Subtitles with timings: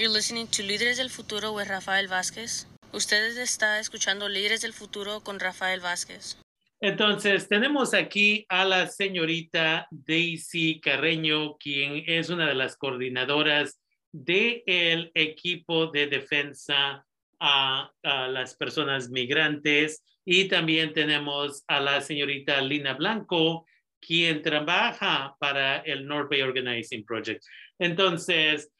[0.00, 2.66] You're listening to Líderes del Futuro with Rafael Vázquez.
[2.90, 6.38] Ustedes está escuchando Líderes del Futuro con Rafael Vázquez.
[6.80, 13.78] Entonces, tenemos aquí a la señorita Daisy Carreño, quien es una de las coordinadoras
[14.10, 17.04] del equipo de defensa
[17.38, 20.02] a, a, las personas migrantes.
[20.24, 23.66] Y también tenemos a la señorita Lina Blanco,
[24.00, 27.44] quien trabaja para el North Bay Organizing Project.
[27.78, 28.70] Entonces,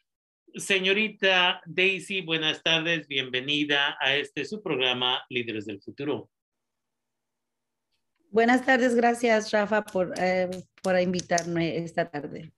[0.55, 6.29] señorita Daisy, buenas tardes, bienvenida a este su programa Líderes del Futuro.
[8.29, 10.49] Buenas tardes, gracias Rafa por, eh,
[10.81, 12.51] por invitarme esta tarde.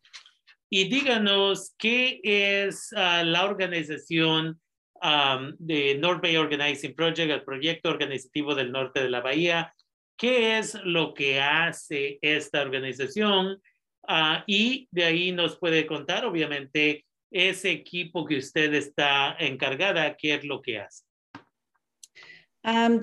[0.69, 4.59] Y díganos, ¿qué es uh, la organización
[5.01, 9.73] um, de North Bay Organizing Project, el proyecto organizativo del norte de la Bahía?
[10.17, 13.61] ¿Qué es lo que hace esta organización?
[14.07, 20.35] Uh, y de ahí nos puede contar, obviamente, ese equipo que usted está encargada, ¿qué
[20.35, 21.03] es lo que hace?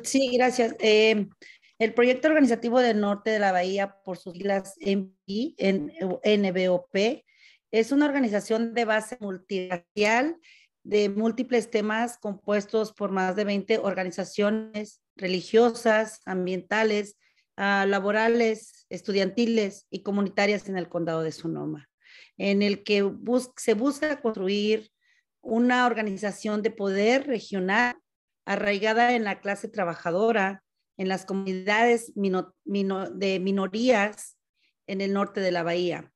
[0.04, 0.74] Sí, gracias.
[0.78, 1.26] Eh,
[1.78, 6.14] el proyecto organizativo del norte de la Bahía, por sus siglas NBOP,
[7.70, 10.36] es una organización de base multiracial
[10.82, 17.16] de múltiples temas compuestos por más de 20 organizaciones religiosas, ambientales,
[17.58, 21.89] uh, laborales, estudiantiles y comunitarias en el condado de Sonoma,
[22.40, 24.90] en el que bus se busca construir
[25.42, 27.96] una organización de poder regional
[28.46, 30.64] arraigada en la clase trabajadora,
[30.96, 34.38] en las comunidades mino, mino, de minorías
[34.86, 36.10] en el norte de la bahía,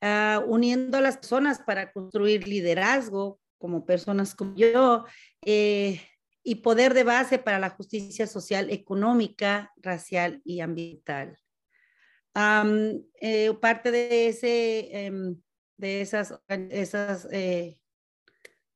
[0.00, 5.04] uh, uniendo a las personas para construir liderazgo como personas como yo
[5.44, 6.00] eh,
[6.44, 11.36] y poder de base para la justicia social, económica, racial y ambiental.
[12.36, 15.40] Um, eh, parte de, ese, um,
[15.76, 17.78] de esas, esas eh,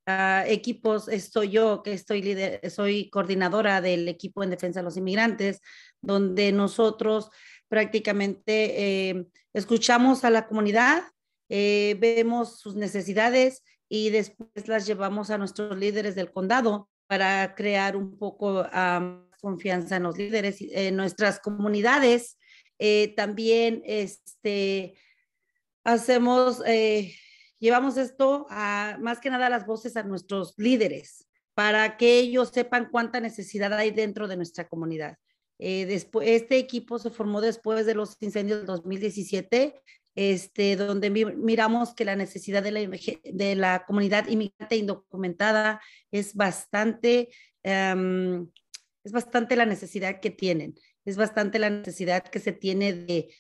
[0.07, 4.97] uh, equipos estoy yo, que estoy líder, soy coordinadora del equipo en defensa de los
[4.97, 5.61] inmigrantes,
[6.01, 7.31] donde nosotros
[7.69, 11.03] prácticamente eh, escuchamos a la comunidad,
[11.49, 17.97] eh, vemos sus necesidades y después las llevamos a nuestros líderes del condado para crear
[17.97, 22.39] un poco um, confianza en los líderes, en nuestras comunidades.
[22.79, 24.95] Eh, también este,
[25.89, 27.15] hacemos eh,
[27.59, 32.89] llevamos esto a más que nada las voces a nuestros líderes para que ellos sepan
[32.91, 35.17] cuánta necesidad hay dentro de nuestra comunidad.
[35.59, 39.75] Eh, después, este equipo se formó después de los incendios del 2017,
[40.15, 45.81] este, donde miramos que la necesidad de la, de la comunidad inmigrante indocumentada
[46.13, 47.31] es bastante,
[47.65, 48.49] um,
[49.03, 50.75] es bastante la necesidad que tienen,
[51.05, 53.35] es bastante la necesidad que se tiene de,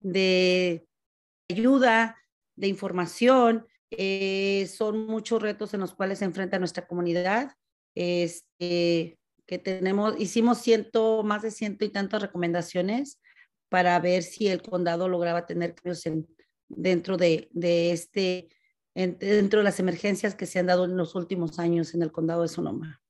[0.00, 0.88] de
[1.52, 2.16] ayuda,
[2.56, 3.66] de información.
[3.90, 7.52] Eh, son muchos retos en los cuales se enfrenta nuestra comunidad.
[7.94, 13.20] Este, que tenemos, hicimos ciento, más de ciento y tantas recomendaciones
[13.68, 16.28] para ver si el condado lograba tener cambios en,
[16.68, 18.48] dentro de, de este,
[18.94, 22.12] en, dentro de las emergencias que se han dado en los últimos años en el
[22.12, 23.02] condado de Sonoma.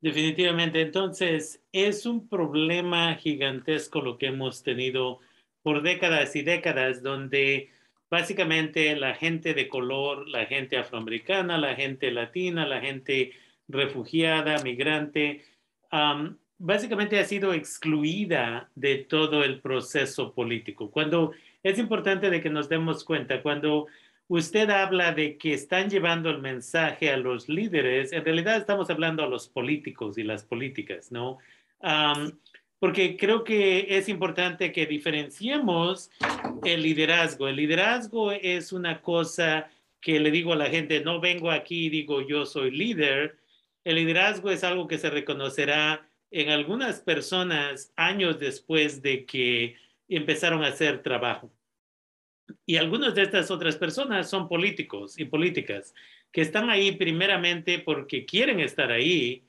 [0.00, 5.20] Definitivamente, entonces es un problema gigantesco lo que hemos tenido
[5.64, 7.70] por décadas y décadas, donde
[8.10, 13.32] básicamente la gente de color, la gente afroamericana, la gente latina, la gente
[13.66, 15.42] refugiada, migrante,
[15.90, 20.90] um, básicamente ha sido excluida de todo el proceso político.
[20.90, 21.32] Cuando
[21.62, 23.86] es importante de que nos demos cuenta, cuando
[24.28, 29.24] usted habla de que están llevando el mensaje a los líderes, en realidad estamos hablando
[29.24, 31.38] a los políticos y las políticas, ¿no?
[31.80, 32.32] Um,
[32.84, 36.10] porque creo que es importante que diferenciemos
[36.64, 37.48] el liderazgo.
[37.48, 39.70] El liderazgo es una cosa
[40.02, 43.38] que le digo a la gente, no vengo aquí y digo yo soy líder.
[43.84, 50.62] El liderazgo es algo que se reconocerá en algunas personas años después de que empezaron
[50.62, 51.50] a hacer trabajo.
[52.66, 55.94] Y algunas de estas otras personas son políticos y políticas
[56.30, 59.42] que están ahí primeramente porque quieren estar ahí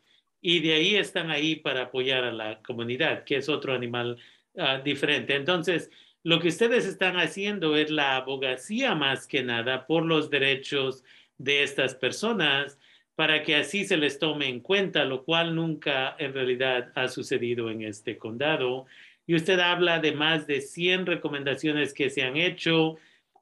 [0.48, 4.20] y de ahí están ahí para apoyar a la comunidad, que es otro animal
[4.54, 5.34] uh, diferente.
[5.34, 5.90] Entonces,
[6.22, 11.04] lo que ustedes están haciendo es la abogacía más que nada por los derechos
[11.40, 12.78] de estas personas
[13.16, 17.72] para que así se les tome en cuenta, lo cual nunca en realidad ha sucedido
[17.72, 18.86] en este condado.
[19.26, 22.98] Y usted habla de más de 100 recomendaciones que se han hecho.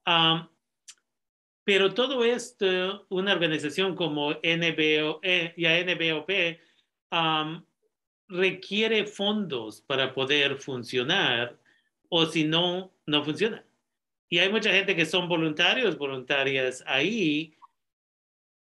[0.08, 0.48] Um,
[1.66, 6.30] pero todo esto, una organización como NBO, eh, y NBOP
[8.28, 11.58] requiere fondos para poder funcionar
[12.10, 13.64] o si no, no funciona.
[14.30, 17.54] Y hay mucha gente que son voluntarios, voluntarias ahí,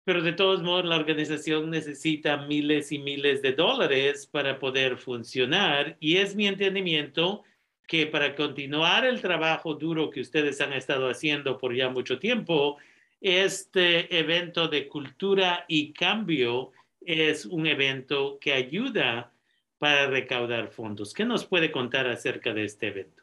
[0.04, 5.96] pero de todos modos la organización necesita miles y miles de dólares para poder funcionar
[5.98, 7.42] y es mi entendimiento
[7.86, 12.76] que para continuar el trabajo duro que ustedes han estado haciendo por ya mucho tiempo,
[13.20, 16.72] este evento de cultura y cambio
[17.06, 19.32] es un evento que ayuda
[19.78, 21.14] para recaudar fondos.
[21.14, 23.22] ¿Qué nos puede contar acerca de este evento?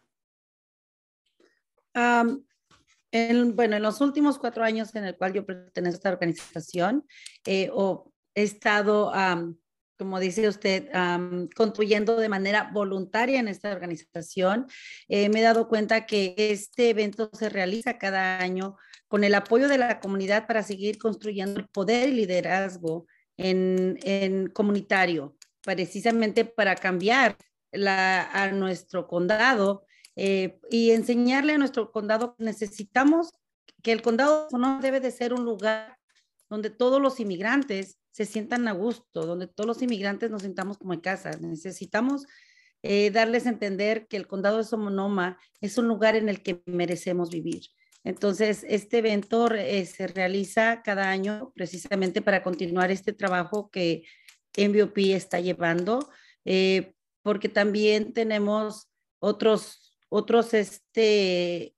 [1.94, 7.06] bueno, en los últimos cuatro años en el cual yo pertenezco a esta organización,
[7.46, 9.12] eh, o he estado,
[10.00, 10.90] como dice usted,
[11.56, 14.66] construyendo de manera voluntaria en esta organización.
[15.08, 18.78] Eh, me he dado cuenta que este evento se realiza cada año
[19.08, 23.06] con el apoyo de la comunidad para seguir construyendo el poder y liderazgo
[23.38, 27.38] en, en comunitario, precisamente para cambiar
[27.72, 29.86] la, a nuestro condado
[30.16, 33.32] eh, y enseñarle a nuestro condado que necesitamos
[33.82, 35.98] que el condado no debe de ser un lugar
[36.50, 40.94] donde todos los inmigrantes se sientan a gusto, donde todos los inmigrantes nos sintamos como
[40.94, 41.32] en casa.
[41.42, 42.26] Necesitamos
[42.84, 46.62] eh, darles a entender que el condado de Somonoma es un lugar en el que
[46.66, 47.64] merecemos vivir.
[48.04, 54.04] Entonces, este evento eh, se realiza cada año precisamente para continuar este trabajo que
[54.58, 56.10] MVOP está llevando,
[57.24, 58.90] porque también tenemos
[59.20, 59.84] otros
[60.14, 61.76] otros, este,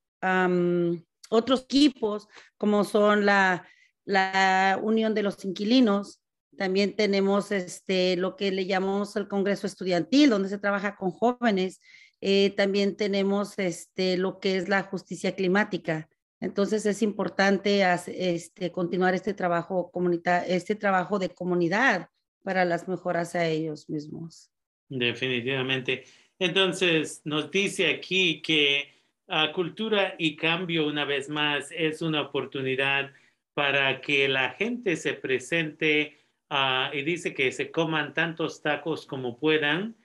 [1.30, 3.66] otros equipos, como son la,
[4.04, 6.22] la Unión de los Inquilinos.
[6.58, 11.80] También tenemos este, lo que le llamamos el Congreso Estudiantil, donde se trabaja con jóvenes.
[12.20, 16.10] Eh, también tenemos este, lo que es la justicia climática.
[16.40, 19.92] Entonces es importante este, continuar este trabajo,
[20.48, 22.10] este trabajo de comunidad
[22.44, 24.52] para las mejoras a ellos mismos.
[24.90, 26.04] Definitivamente.
[26.38, 28.94] Entonces, nos dice aquí que
[29.28, 33.12] uh, cultura y cambio, una vez más, es una oportunidad
[33.54, 36.20] para que la gente se presente
[36.52, 39.96] uh, y dice que se coman tantos tacos como puedan,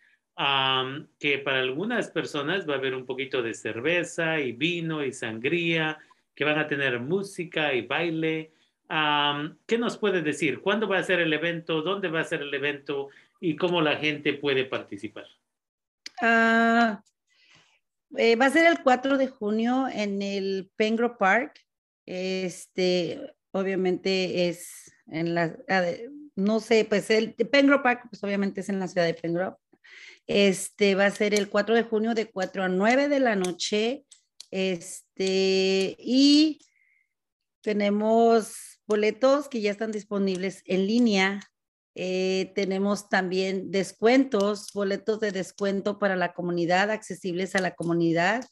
[1.18, 5.98] que para algunas personas va a haber un poquito de cerveza y vino y sangría,
[6.40, 8.54] que van a tener música y baile.
[8.88, 10.62] Um, ¿Qué nos puede decir?
[10.62, 11.82] ¿Cuándo va a ser el evento?
[11.82, 13.10] ¿Dónde va a ser el evento?
[13.40, 15.26] ¿Y cómo la gente puede participar?
[16.22, 17.02] Ah,
[18.16, 21.60] eh, va a ser el 4 de junio en el Pengro Park.
[22.06, 23.20] Este,
[23.50, 25.84] obviamente es en la, ah,
[26.36, 29.60] no sé, pues el Pengro Park, pues obviamente es en la ciudad de Pengro.
[30.26, 34.06] Este va a ser el 4 de junio de 4 a 9 de la noche.
[34.50, 36.60] Este, y
[37.62, 41.40] tenemos boletos que ya están disponibles en línea
[41.94, 48.44] eh, tenemos también descuentos, boletos de descuento para la comunidad, accesibles a la comunidad.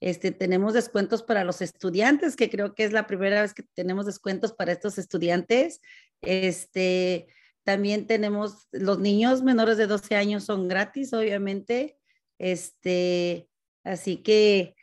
[0.00, 4.06] Este, tenemos descuentos para los estudiantes, que creo que es la primera vez que tenemos
[4.06, 5.80] descuentos para estos estudiantes.
[6.22, 7.26] Este,
[7.64, 11.98] también tenemos los niños menores de 12 años son gratis, obviamente.
[12.38, 13.48] Este,
[13.82, 14.76] así que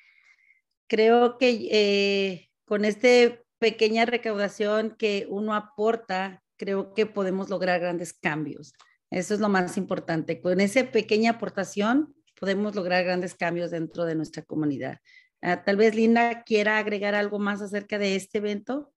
[0.92, 8.12] creo que eh, con esta pequeña recaudación que uno aporta creo que podemos lograr grandes
[8.12, 8.74] cambios.
[9.10, 10.42] Eso es lo más importante.
[10.42, 14.98] Con esa pequeña aportación podemos lograr grandes cambios dentro de nuestra comunidad.
[15.42, 18.92] Ah, tal vez Linda quiera agregar algo más acerca de este evento.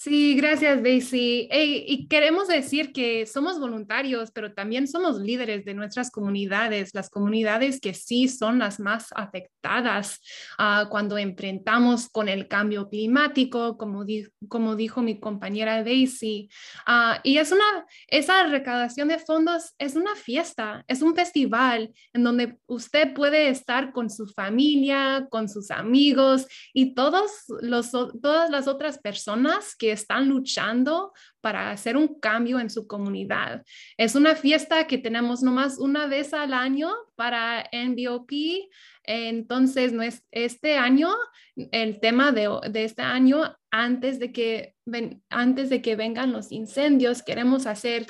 [0.00, 1.48] Sí, gracias, Daisy.
[1.50, 7.80] y queremos decir que somos voluntarios, pero también somos líderes de nuestras comunidades, las comunidades
[7.80, 10.20] que sí son las más afectadas
[10.56, 14.04] uh, cuando enfrentamos con el cambio climático, como,
[14.46, 16.48] como dijo mi compañera Daisy.
[16.86, 22.22] Uh, y es una, esa recaudación de fondos es una fiesta, es un festival en
[22.22, 27.32] donde usted puede estar con su familia, con sus amigos y todos
[27.62, 33.64] los, todas las otras personas que están luchando para hacer un cambio en su comunidad.
[33.96, 38.30] Es una fiesta que tenemos nomás una vez al año para NBOP.
[39.04, 39.92] Entonces,
[40.30, 41.10] este año,
[41.56, 44.74] el tema de, este año, antes de, que,
[45.30, 48.06] antes de que vengan los incendios, queremos hacer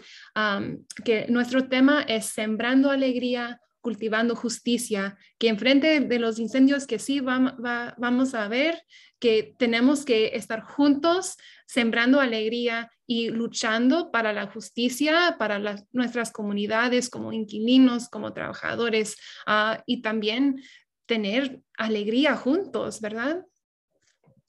[1.05, 7.21] que nuestro tema es sembrando alegría, cultivando justicia, que enfrente de los incendios que sí
[7.21, 8.83] vamos a ver,
[9.19, 15.59] que tenemos que estar juntos, sembrando alegría y luchando para la justicia, para
[15.93, 19.17] nuestras comunidades como inquilinos, como trabajadores,
[19.47, 20.63] ah, y también
[21.07, 23.45] tener alegría juntos, ¿verdad?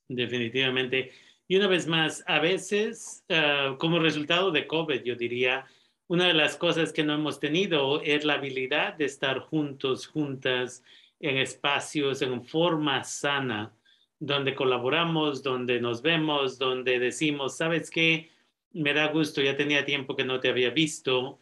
[0.07, 1.11] Definitivamente.
[1.47, 5.65] Y una vez más, a veces, ah, como resultado de COVID, yo diría,
[6.09, 10.83] una de las cosas que no hemos tenido es la habilidad de estar juntos, juntas,
[11.19, 13.71] en espacios, en forma sana,
[14.19, 18.31] donde colaboramos, donde nos vemos, donde decimos, ¿sabes qué?
[18.73, 21.37] Me da gusto, ya tenía tiempo que no te había visto.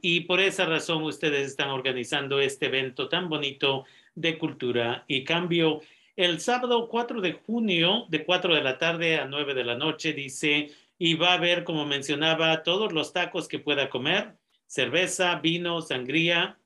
[0.00, 5.82] y por esa razón ustedes están organizando este evento tan bonito de cultura y cambio.
[6.16, 10.14] El sábado 4 de junio, de 4 de la tarde a 9 de la noche,
[10.14, 14.36] dice, y va a haber, como mencionaba, todos los tacos que pueda comer,
[14.66, 16.58] cerveza, vino, sangría,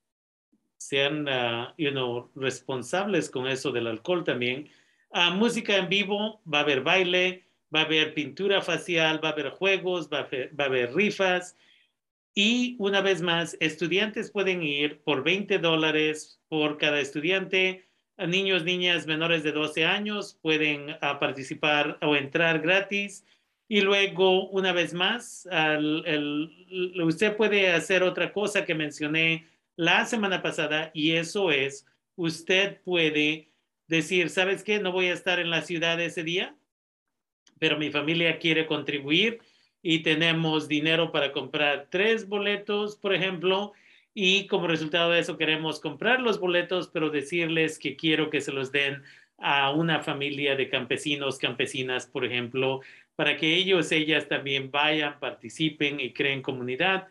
[0.77, 4.71] sean uh, responsables con eso del alcohol también.
[5.11, 7.45] Uh, música en vivo, va a haber baile,
[7.75, 10.95] va a haber pintura facial, va a haber juegos, va a haber, va a haber
[10.95, 11.57] rifas.
[12.35, 17.87] Y una vez más, estudiantes pueden ir por 20 dólares por cada estudiante.
[18.17, 23.25] Niños, niñas menores de 12 años pueden participar o entrar gratis.
[23.73, 25.49] Y luego, una vez más,
[27.05, 29.47] usted puede hacer otra cosa que mencioné
[29.77, 31.87] la semana pasada y eso es,
[32.17, 33.49] usted puede
[33.87, 34.81] decir, ¿sabes qué?
[34.81, 36.57] No voy a estar en la ciudad ese día,
[37.61, 39.39] pero mi familia quiere contribuir
[39.83, 43.73] y tenemos dinero para comprar tres boletos, por ejemplo,
[44.13, 48.51] y como resultado de eso queremos comprar los boletos, pero decirles que quiero que se
[48.51, 49.05] los den
[49.41, 52.81] a una familia de campesinos, campesinas, por ejemplo,
[53.21, 57.09] para que ellos, ellas también vayan, participen y creen comunidad.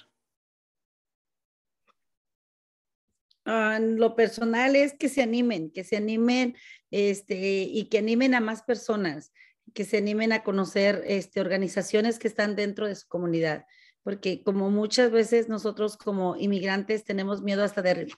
[3.45, 6.57] Ah, lo personal es que se animen, que se animen
[6.89, 9.31] este, y que animen a más personas,
[9.73, 13.63] que se animen a conocer este, organizaciones que están dentro de su comunidad,
[14.03, 18.09] porque como muchas veces nosotros como inmigrantes tenemos miedo hasta de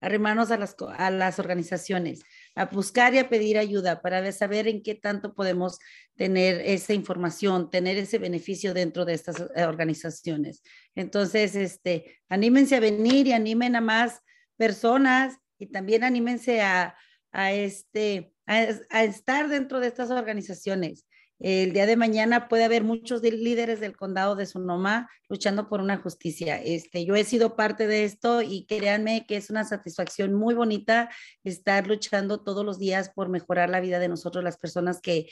[0.00, 2.22] arrimarnos a las, a las organizaciones,
[2.54, 5.78] a buscar y a pedir ayuda para saber en qué tanto podemos
[6.16, 10.62] tener esa información, tener ese beneficio dentro de estas eh, organizaciones.
[10.94, 14.20] Entonces, este, anímense a venir y animen a más
[14.56, 16.96] personas y también anímense a,
[17.32, 21.06] a este, a, estar dentro de estas organizaciones.
[21.40, 25.98] El día de mañana puede haber muchos líderes del condado de Sonoma luchando por una
[25.98, 26.62] justicia.
[26.62, 31.10] Este, yo he sido parte de esto y créanme que es una satisfacción muy bonita
[31.42, 35.28] estar luchando todos los días por mejorar la vida de nosotros, las personas que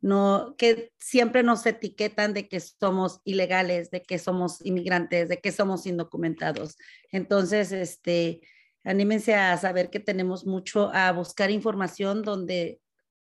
[0.00, 5.50] no, que siempre nos etiquetan de que somos ilegales, de que somos inmigrantes, de que
[5.50, 6.76] somos indocumentados.
[7.10, 8.42] Entonces, este,
[8.84, 12.80] anímense a saber que tenemos mucho, a buscar información donde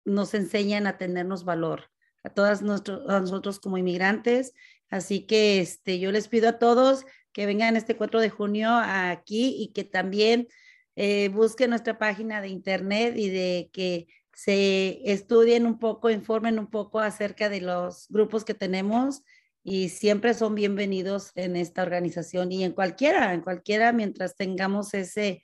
[0.04, 1.90] nos enseñan a tenernos valor,
[2.22, 4.52] a todas nosotros como inmigrantes.
[4.88, 9.54] Así que este, yo les pido a todos que vengan este 4 de junio aquí
[9.58, 10.48] y que también
[10.96, 16.68] eh, busquen nuestra página de internet y de que se estudien un poco, informen un
[16.68, 19.22] poco acerca de los grupos que tenemos
[19.62, 25.42] y siempre son bienvenidos en esta organización y en cualquiera, en cualquiera, mientras tengamos ese,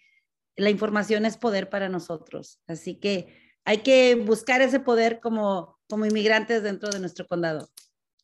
[0.56, 2.60] la información es poder para nosotros.
[2.66, 3.26] Así que
[3.64, 7.68] hay que buscar ese poder como, como inmigrantes dentro de nuestro condado.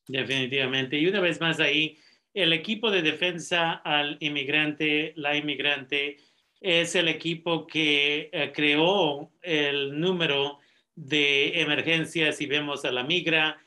[0.09, 0.99] Definitivamente.
[0.99, 1.99] Y una vez más ahí,
[2.35, 6.17] el equipo de defensa al inmigrante, la inmigrante,
[6.61, 10.59] es el equipo que eh, creó el número
[10.95, 13.59] de emergencias y vemos a la migra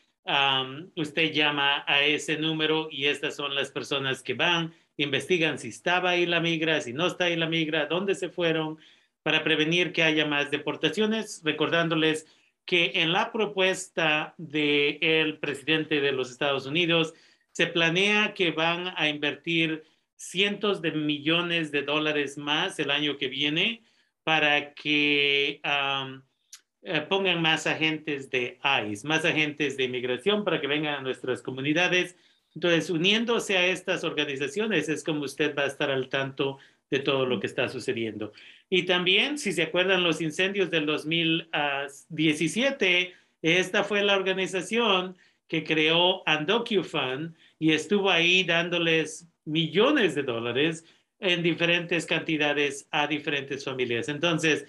[0.95, 6.11] usted llama a ese número y estas son las personas que van, investigan si estaba
[6.11, 8.79] ahí la migra, si no está ahí la migra, dónde se fueron,
[9.21, 12.27] para prevenir que haya más deportaciones, recordándoles
[12.65, 17.13] que en la propuesta del presidente de los Estados Unidos
[17.51, 19.83] se planea que van a invertir
[20.15, 23.83] cientos de millones de dólares más el año que viene
[24.23, 30.95] para que eh, pongan más agentes de ICE, más agentes de inmigración para que vengan
[30.95, 32.15] a nuestras comunidades.
[32.55, 36.57] Entonces, uniéndose a estas organizaciones es como usted va a estar al tanto
[36.89, 38.33] de todo lo que está sucediendo.
[38.69, 45.17] Y también, si se acuerdan los incendios del 2017, esta fue la organización
[45.47, 50.83] que creó UndocuFund y estuvo ahí dándoles millones de dólares
[51.19, 54.09] en diferentes cantidades a diferentes familias.
[54.09, 54.65] Entonces,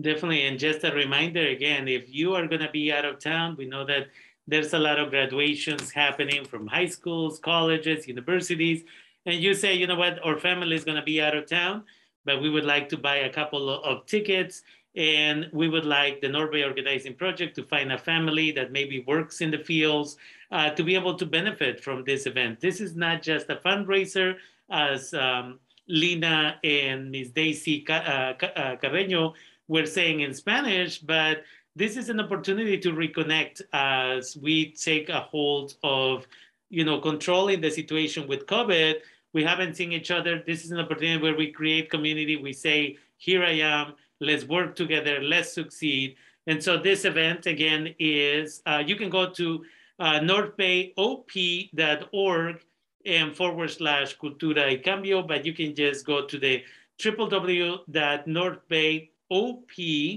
[0.00, 0.46] Definitely.
[0.46, 3.66] And just a reminder again, if you are going to be out of town, we
[3.66, 4.08] know that
[4.46, 8.82] there's a lot of graduations happening from high schools, colleges, universities.
[9.24, 11.84] And you say, you know what, our family is going to be out of town,
[12.24, 14.62] but we would like to buy a couple of tickets.
[14.96, 19.40] And we would like the Norway Organizing Project to find a family that maybe works
[19.40, 20.16] in the fields
[20.52, 22.60] uh, to be able to benefit from this event.
[22.60, 24.36] This is not just a fundraiser,
[24.70, 27.30] as um, Lina and Ms.
[27.30, 28.34] Daisy uh, uh,
[28.76, 29.34] Carreño
[29.68, 31.44] we're saying in Spanish, but
[31.76, 36.26] this is an opportunity to reconnect as we take a hold of,
[36.70, 39.00] you know, controlling the situation with COVID.
[39.32, 40.40] We haven't seen each other.
[40.46, 42.36] This is an opportunity where we create community.
[42.36, 46.14] We say, here I am, let's work together, let's succeed.
[46.46, 49.64] And so this event again is, uh, you can go to
[49.98, 52.64] uh, northbayop.org
[53.06, 56.62] and forward slash cultura y cambio, but you can just go to the
[56.98, 60.16] www.northbay.org op.org,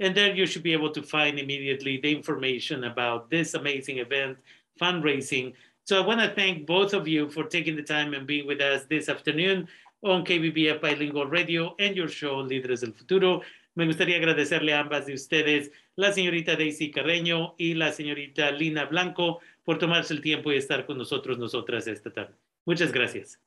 [0.00, 4.36] and there you should be able to find immediately the information about this amazing event,
[4.80, 5.54] fundraising.
[5.84, 8.60] So I want to thank both of you for taking the time and being with
[8.60, 9.68] us this afternoon
[10.02, 13.42] on KBBF Bilingual Radio and your show Líderes del Futuro.
[13.76, 18.84] Me gustaría agradecerle a ambas de ustedes, la señorita Daisy Carreño y la señorita Lina
[18.84, 22.34] Blanco, por tomarse el tiempo y estar con nosotros, nosotras esta tarde.
[22.66, 23.40] Muchas gracias.